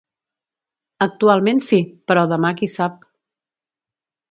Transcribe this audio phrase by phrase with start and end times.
[1.05, 1.79] Actualment sí,
[2.11, 3.07] però demà qui sap.